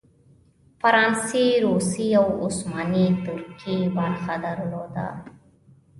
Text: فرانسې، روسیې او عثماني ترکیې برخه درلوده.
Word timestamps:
فرانسې، 0.81 1.45
روسیې 1.65 2.09
او 2.21 2.27
عثماني 2.45 3.07
ترکیې 3.25 3.77
برخه 3.97 4.33
درلوده. 4.45 5.07